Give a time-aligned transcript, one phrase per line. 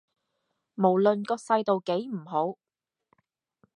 [0.73, 2.57] 無論個世道幾唔好